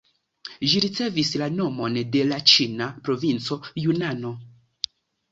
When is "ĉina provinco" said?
2.51-3.59